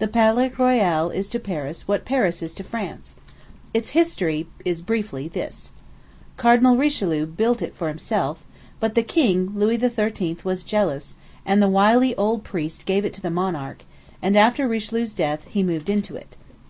[0.00, 3.14] The Palais Royal is to Paris what Paris is to France.
[3.72, 5.70] Its history is briefly this:
[6.36, 8.44] Cardinal Richelieu built it for himself;
[8.80, 11.14] but the king, Louis XIII., was jealous,
[11.46, 13.84] and the wily old priest gave it to the monarch,
[14.20, 16.36] and, after Richelieu's death, he moved into it.